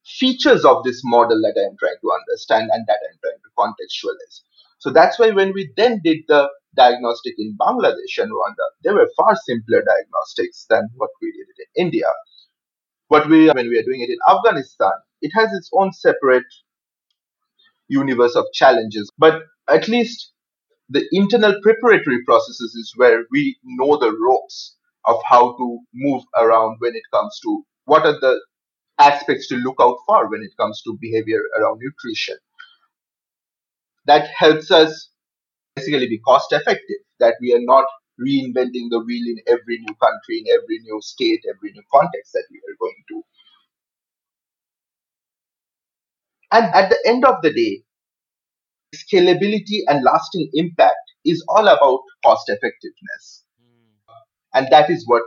features 0.06 0.66
of 0.66 0.84
this 0.84 1.02
model 1.06 1.42
that 1.42 1.60
I 1.60 1.66
am 1.66 1.78
trying 1.80 1.98
to 2.02 2.12
understand 2.12 2.70
and 2.74 2.86
that 2.88 3.00
I'm 3.10 3.20
trying 3.24 3.42
to 3.42 3.52
contextualize. 3.58 4.42
So 4.80 4.92
that's 4.92 5.20
why 5.20 5.32
when 5.32 5.54
we 5.54 5.72
then 5.78 6.02
did 6.04 6.20
the 6.28 6.50
diagnostic 6.76 7.36
in 7.40 7.58
Bangladesh 7.60 8.18
and 8.18 8.32
Rwanda, 8.32 8.66
they 8.84 8.92
were 8.92 9.10
far 9.18 9.36
simpler 9.46 9.84
diagnostics 9.84 10.66
than 10.70 10.90
what 10.98 11.12
we 11.22 11.32
did 11.32 11.48
in 11.60 11.86
India. 11.88 12.12
What 13.08 13.30
we, 13.30 13.50
when 13.52 13.70
we 13.70 13.80
are 13.80 13.84
doing 13.84 14.02
it 14.02 14.10
in 14.10 14.20
Afghanistan, 14.30 14.92
it 15.22 15.32
has 15.36 15.54
its 15.54 15.70
own 15.74 15.94
separate 15.94 16.46
universe 17.88 18.36
of 18.36 18.46
challenges. 18.54 19.10
But 19.18 19.44
at 19.70 19.88
least 19.88 20.34
the 20.90 21.08
internal 21.12 21.60
preparatory 21.62 22.24
processes 22.26 22.76
is 22.76 22.94
where 22.98 23.26
we 23.32 23.58
know 23.64 23.98
the 23.98 24.12
ropes 24.12 24.76
of 25.06 25.18
how 25.26 25.56
to 25.58 25.80
move 25.94 26.24
around 26.38 26.78
when 26.80 26.96
it 26.96 27.04
comes 27.14 27.40
to 27.44 27.64
what 27.86 28.06
are 28.06 28.20
the 28.20 28.40
aspects 29.00 29.48
to 29.48 29.56
look 29.56 29.76
out 29.82 29.98
for 30.06 30.30
when 30.30 30.42
it 30.42 30.52
comes 30.60 30.82
to 30.84 30.98
behavior 31.02 31.42
around 31.60 31.80
nutrition. 31.82 32.38
That 34.06 34.30
helps 34.38 34.72
us 34.72 35.10
basically 35.76 36.08
be 36.08 36.20
cost 36.20 36.52
effective, 36.52 37.02
that 37.20 37.36
we 37.42 37.54
are 37.54 37.62
not 37.62 37.86
reinventing 38.20 38.90
the 38.90 39.04
wheel 39.06 39.26
in 39.28 39.40
every 39.48 39.80
new 39.80 39.96
country, 39.96 40.40
in 40.40 40.46
every 40.54 40.80
new 40.80 41.00
state, 41.02 41.42
every 41.50 41.72
new 41.72 41.84
context 41.92 42.34
that 42.34 42.46
we 42.52 42.58
are 42.58 42.78
going 42.80 43.04
to. 43.10 43.24
And 46.52 46.66
at 46.76 46.90
the 46.90 47.00
end 47.06 47.26
of 47.26 47.42
the 47.42 47.52
day, 47.52 47.84
scalability 48.96 49.82
and 49.88 50.04
lasting 50.04 50.50
impact 50.54 50.96
is 51.26 51.44
all 51.48 51.68
about 51.68 52.02
cost 52.24 52.48
effectiveness. 52.50 53.44
And 54.54 54.68
that 54.72 54.90
is 54.90 55.04
what 55.08 55.24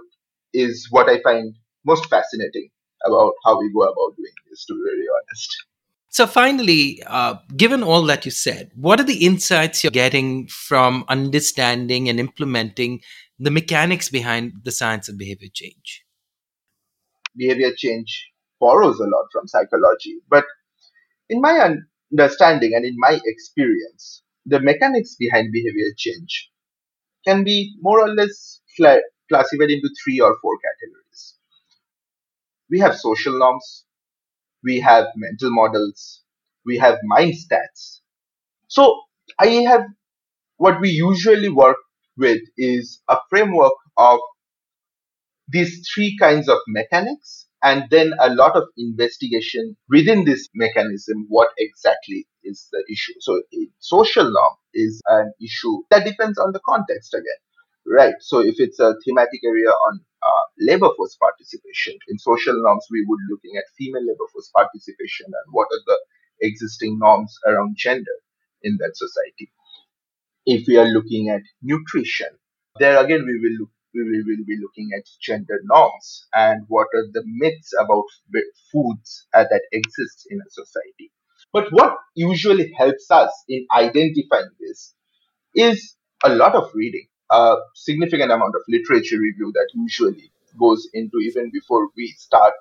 is 0.52 0.86
what 0.90 1.08
I 1.08 1.20
find 1.22 1.54
most 1.84 2.06
fascinating 2.06 2.68
about 3.04 3.32
how 3.44 3.58
we 3.58 3.72
go 3.72 3.82
about 3.82 4.16
doing 4.16 4.32
this, 4.48 4.64
to 4.66 4.74
be 4.74 4.80
very 4.84 5.06
honest. 5.14 5.56
So, 6.08 6.26
finally, 6.26 7.02
uh, 7.06 7.34
given 7.56 7.82
all 7.82 8.02
that 8.04 8.24
you 8.24 8.30
said, 8.30 8.70
what 8.74 9.00
are 9.00 9.04
the 9.04 9.26
insights 9.26 9.84
you're 9.84 9.90
getting 9.90 10.46
from 10.48 11.04
understanding 11.08 12.08
and 12.08 12.18
implementing 12.18 13.02
the 13.38 13.50
mechanics 13.50 14.08
behind 14.08 14.52
the 14.64 14.72
science 14.72 15.08
of 15.08 15.18
behavior 15.18 15.50
change? 15.52 16.04
Behavior 17.36 17.72
change 17.76 18.30
borrows 18.60 18.98
a 18.98 19.04
lot 19.04 19.26
from 19.30 19.46
psychology, 19.46 20.16
but 20.30 20.44
in 21.28 21.40
my 21.40 21.76
understanding 22.10 22.72
and 22.74 22.86
in 22.86 22.94
my 22.96 23.20
experience, 23.26 24.22
the 24.46 24.60
mechanics 24.60 25.16
behind 25.16 25.52
behavior 25.52 25.92
change 25.98 26.50
can 27.26 27.44
be 27.44 27.74
more 27.82 28.00
or 28.00 28.08
less 28.08 28.62
classified 29.28 29.70
into 29.70 29.90
three 30.04 30.20
or 30.20 30.36
four 30.40 30.58
categories. 30.58 31.34
We 32.70 32.78
have 32.80 32.96
social 32.96 33.36
norms, 33.38 33.84
we 34.64 34.80
have 34.80 35.06
mental 35.16 35.50
models, 35.52 36.22
we 36.66 36.78
have 36.78 36.98
mindsets. 37.10 38.00
So 38.68 39.02
I 39.38 39.48
have 39.68 39.86
what 40.58 40.80
we 40.80 40.90
usually 40.90 41.50
work 41.50 41.78
with 42.16 42.42
is 42.58 43.02
a 43.08 43.18
framework 43.30 43.74
of 43.96 44.20
these 45.48 45.88
three 45.92 46.16
kinds 46.18 46.48
of 46.48 46.58
mechanics 46.68 47.46
and 47.62 47.84
then 47.90 48.12
a 48.20 48.30
lot 48.34 48.56
of 48.56 48.64
investigation 48.76 49.76
within 49.88 50.24
this 50.24 50.48
mechanism 50.54 51.24
what 51.28 51.48
exactly 51.58 52.26
is 52.44 52.68
the 52.72 52.84
issue 52.92 53.12
so 53.20 53.40
social 53.78 54.24
norm 54.24 54.54
is 54.74 55.00
an 55.08 55.32
issue 55.42 55.82
that 55.90 56.04
depends 56.04 56.38
on 56.38 56.52
the 56.52 56.60
context 56.68 57.14
again 57.14 57.40
right. 57.88 58.14
So 58.20 58.40
if 58.40 58.56
it's 58.58 58.78
a 58.80 58.94
thematic 59.04 59.40
area 59.44 59.70
on 59.70 60.00
uh, 60.22 60.44
labor 60.58 60.88
force 60.96 61.16
participation 61.20 61.94
in 62.08 62.18
social 62.18 62.54
norms 62.62 62.86
we 62.90 63.04
would 63.06 63.18
be 63.18 63.32
looking 63.34 63.56
at 63.58 63.64
female 63.78 64.02
labor 64.02 64.26
force 64.32 64.50
participation 64.54 65.26
and 65.26 65.52
what 65.52 65.68
are 65.72 65.82
the 65.86 65.98
existing 66.42 66.98
norms 66.98 67.34
around 67.46 67.76
gender 67.78 68.16
in 68.62 68.76
that 68.80 68.96
society. 68.96 69.50
If 70.46 70.66
we 70.66 70.76
are 70.78 70.86
looking 70.86 71.28
at 71.28 71.42
nutrition 71.62 72.30
there 72.78 73.02
again 73.02 73.24
we 73.26 73.38
will 73.40 73.58
look 73.60 73.70
we 73.94 74.02
will 74.02 74.44
be 74.46 74.58
looking 74.60 74.90
at 74.96 75.04
gender 75.20 75.60
norms 75.64 76.26
and 76.34 76.64
what 76.68 76.88
are 76.94 77.06
the 77.12 77.22
myths 77.24 77.72
about 77.80 78.04
foods 78.70 79.26
uh, 79.34 79.44
that 79.50 79.62
exist 79.72 80.26
in 80.30 80.38
a 80.40 80.50
society. 80.50 81.10
But 81.52 81.68
what 81.70 81.96
usually 82.14 82.72
helps 82.76 83.10
us 83.10 83.32
in 83.48 83.66
identifying 83.72 84.50
this 84.60 84.94
is 85.54 85.96
a 86.24 86.34
lot 86.34 86.54
of 86.54 86.70
reading, 86.74 87.06
a 87.30 87.56
significant 87.74 88.30
amount 88.32 88.54
of 88.54 88.62
literature 88.68 89.18
review 89.18 89.52
that 89.54 89.68
usually 89.74 90.30
goes 90.58 90.88
into 90.94 91.18
even 91.18 91.50
before 91.52 91.88
we 91.96 92.08
start 92.18 92.54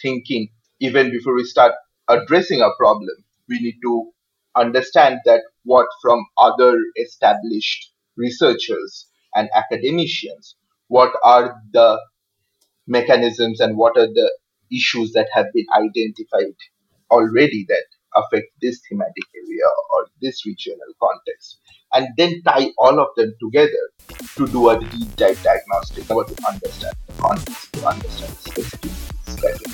thinking, 0.00 0.48
even 0.80 1.10
before 1.10 1.34
we 1.34 1.44
start 1.44 1.72
addressing 2.08 2.60
a 2.60 2.70
problem. 2.78 3.16
We 3.48 3.60
need 3.60 3.78
to 3.82 4.10
understand 4.56 5.20
that 5.24 5.42
what 5.64 5.86
from 6.02 6.24
other 6.38 6.76
established 6.96 7.92
researchers 8.16 9.06
and 9.34 9.48
academicians 9.54 10.56
what 10.88 11.12
are 11.22 11.54
the 11.72 12.00
mechanisms 12.86 13.60
and 13.60 13.76
what 13.76 13.96
are 13.96 14.06
the 14.08 14.30
issues 14.72 15.12
that 15.12 15.28
have 15.32 15.46
been 15.54 15.66
identified 15.74 16.54
already 17.10 17.64
that 17.68 17.84
affect 18.14 18.46
this 18.60 18.80
thematic 18.88 19.24
area 19.34 19.68
or 19.92 20.06
this 20.20 20.44
regional 20.46 20.92
context 21.02 21.58
and 21.94 22.08
then 22.16 22.42
tie 22.42 22.70
all 22.78 22.98
of 23.00 23.08
them 23.16 23.34
together 23.40 23.90
to 24.36 24.46
do 24.48 24.70
a 24.70 24.78
deep 24.78 25.16
dive 25.16 25.42
diagnostic 25.42 26.10
or 26.10 26.24
to 26.24 26.34
understand 26.46 26.96
the 27.06 27.12
context 27.14 27.72
to 27.72 27.86
understand 27.86 28.32
the 28.32 28.52
specific 28.52 28.90
better. 29.40 29.70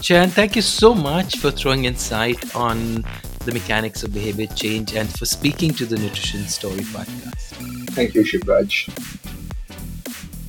Sayan, 0.00 0.30
thank 0.30 0.56
you 0.56 0.62
so 0.62 0.94
much 0.94 1.38
for 1.38 1.50
throwing 1.50 1.84
insight 1.84 2.54
on 2.54 3.04
the 3.44 3.52
mechanics 3.52 4.02
of 4.02 4.12
behavior 4.12 4.46
change 4.46 4.94
and 4.94 5.08
for 5.18 5.26
speaking 5.26 5.72
to 5.74 5.86
the 5.86 5.96
Nutrition 5.96 6.46
Story 6.46 6.84
podcast. 6.94 7.90
Thank 7.90 8.14
you, 8.14 8.22
Shivraj. 8.22 9.17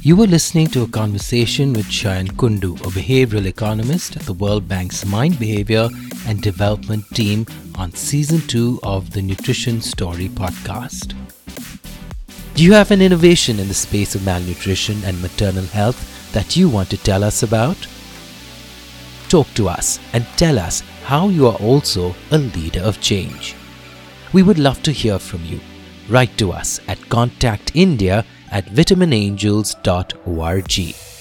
You 0.09 0.15
were 0.15 0.25
listening 0.25 0.65
to 0.69 0.81
a 0.81 0.87
conversation 0.87 1.71
with 1.71 1.85
Sayan 1.85 2.29
Kundu, 2.29 2.75
a 2.77 2.89
behavioral 2.89 3.45
economist 3.45 4.15
at 4.15 4.23
the 4.23 4.33
World 4.33 4.67
Bank's 4.67 5.05
Mind 5.05 5.37
Behavior 5.37 5.87
and 6.25 6.41
Development 6.41 7.05
team 7.13 7.45
on 7.75 7.93
season 7.93 8.41
2 8.47 8.79
of 8.81 9.11
the 9.11 9.21
Nutrition 9.21 9.81
Story 9.81 10.27
podcast. 10.29 11.13
Do 12.55 12.63
you 12.63 12.73
have 12.73 12.89
an 12.89 13.03
innovation 13.03 13.59
in 13.59 13.67
the 13.67 13.75
space 13.75 14.15
of 14.15 14.25
malnutrition 14.25 15.03
and 15.03 15.21
maternal 15.21 15.65
health 15.65 16.31
that 16.33 16.57
you 16.57 16.69
want 16.69 16.89
to 16.89 16.97
tell 16.97 17.23
us 17.23 17.43
about? 17.43 17.77
Talk 19.27 19.45
to 19.53 19.69
us 19.69 19.99
and 20.13 20.25
tell 20.37 20.57
us 20.57 20.81
how 21.03 21.29
you 21.29 21.45
are 21.45 21.57
also 21.57 22.15
a 22.31 22.39
leader 22.39 22.81
of 22.81 22.99
change. 22.99 23.53
We 24.33 24.41
would 24.41 24.57
love 24.57 24.81
to 24.81 24.91
hear 24.91 25.19
from 25.19 25.45
you. 25.45 25.59
Write 26.07 26.35
to 26.39 26.51
us 26.51 26.79
at 26.87 26.97
contactindia 27.11 28.25
at 28.51 28.65
vitaminangels.org. 28.65 31.18